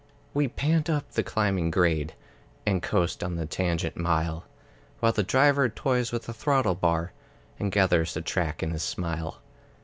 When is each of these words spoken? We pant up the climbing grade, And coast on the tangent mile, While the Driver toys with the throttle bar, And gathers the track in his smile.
We 0.33 0.47
pant 0.47 0.89
up 0.89 1.11
the 1.11 1.21
climbing 1.21 1.69
grade, 1.69 2.15
And 2.65 2.81
coast 2.81 3.23
on 3.23 3.35
the 3.35 3.45
tangent 3.45 3.95
mile, 3.95 4.45
While 4.99 5.11
the 5.11 5.21
Driver 5.21 5.69
toys 5.69 6.11
with 6.11 6.23
the 6.23 6.33
throttle 6.33 6.73
bar, 6.73 7.11
And 7.59 7.71
gathers 7.71 8.15
the 8.15 8.21
track 8.23 8.63
in 8.63 8.71
his 8.71 8.81
smile. 8.81 9.43